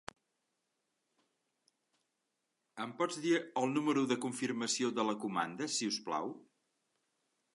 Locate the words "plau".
6.09-6.35